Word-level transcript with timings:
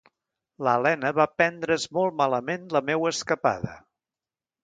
L’Elena 0.67 1.11
va 1.17 1.27
prendre’s 1.41 1.85
molt 1.99 2.17
malament 2.23 2.65
la 2.77 2.83
meua 2.89 3.13
escapada. 3.17 3.77